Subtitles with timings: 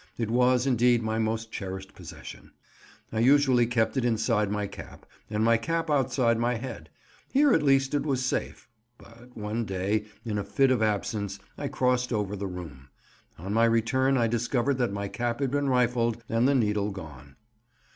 [0.17, 2.53] It was, indeed, my most cherished possession.
[3.11, 6.89] I usually kept it inside my cap, and my cap outside my head;
[7.31, 8.67] here at least it was safe,
[8.97, 12.87] but one day, in a fit of absence, I crossed over the room.
[13.37, 17.35] On my return I discovered that my cap had been rifled and the needle gone.